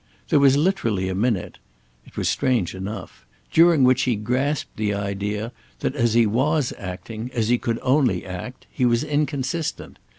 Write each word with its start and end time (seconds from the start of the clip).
There 0.29 0.39
was 0.39 0.57
literally 0.57 1.09
a 1.09 1.13
minute—it 1.13 2.17
was 2.17 2.27
strange 2.27 2.73
enough—during 2.73 3.83
which 3.83 4.01
he 4.01 4.15
grasped 4.15 4.75
the 4.75 4.95
idea 4.95 5.51
that 5.81 5.95
as 5.95 6.15
he 6.15 6.25
was 6.25 6.73
acting, 6.79 7.29
as 7.35 7.49
he 7.49 7.59
could 7.59 7.77
only 7.83 8.25
act, 8.25 8.65
he 8.71 8.83
was 8.83 9.03
inconsistent. 9.03 9.99